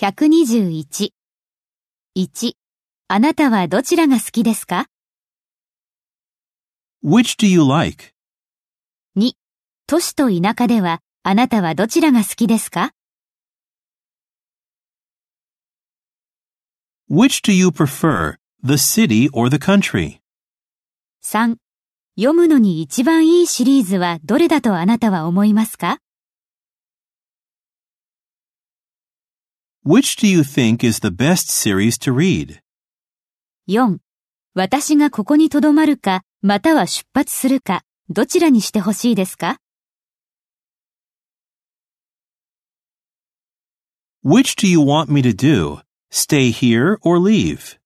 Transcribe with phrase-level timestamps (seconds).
[0.00, 1.12] 121。
[2.16, 2.52] 1.
[3.08, 4.86] あなたはどちらが好きですか
[7.04, 8.14] ？Which do you like?
[9.18, 9.32] 2.
[9.86, 12.92] 都市と田舎ではあなたはどちらが好きですか
[17.10, 20.20] ？Which do you prefer, the city or the country?
[21.22, 21.56] 3.
[22.16, 25.98] 読むのに一番いいシリーズはどれだとあなたは思いますか？
[29.82, 32.60] Which do you think is the best series to read?
[33.66, 33.96] 4.
[34.52, 39.56] 私がここに留まるか、または出発するか、どちらにしてほしいですか
[44.22, 45.80] Which do you want me to do?
[46.10, 47.79] Stay here or leave?